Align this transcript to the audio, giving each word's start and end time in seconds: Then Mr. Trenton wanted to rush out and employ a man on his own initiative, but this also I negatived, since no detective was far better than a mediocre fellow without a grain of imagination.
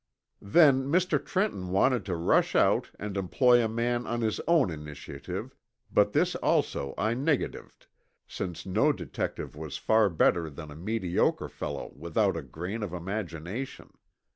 Then 0.41 0.85
Mr. 0.87 1.23
Trenton 1.23 1.69
wanted 1.69 2.05
to 2.05 2.15
rush 2.15 2.55
out 2.55 2.89
and 2.97 3.15
employ 3.15 3.63
a 3.63 3.67
man 3.69 4.07
on 4.07 4.21
his 4.21 4.39
own 4.47 4.71
initiative, 4.71 5.55
but 5.93 6.11
this 6.11 6.33
also 6.37 6.95
I 6.97 7.13
negatived, 7.13 7.85
since 8.27 8.65
no 8.65 8.91
detective 8.91 9.55
was 9.55 9.77
far 9.77 10.09
better 10.09 10.49
than 10.49 10.71
a 10.71 10.75
mediocre 10.75 11.49
fellow 11.49 11.91
without 11.95 12.35
a 12.35 12.41
grain 12.41 12.81
of 12.81 12.93
imagination. 12.93 13.93